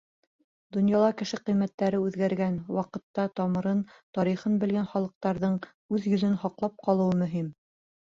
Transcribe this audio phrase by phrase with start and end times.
[0.75, 3.83] Донъяла кеше ҡиммәттәре үҙгәргән ваҡытта тамырын,
[4.19, 5.59] тарихын белгән халыҡтарҙың
[5.99, 7.53] үҙ йөҙөн һаҡлап ҡалыуы мөһим.